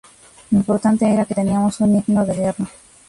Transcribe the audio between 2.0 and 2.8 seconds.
himno de guerra".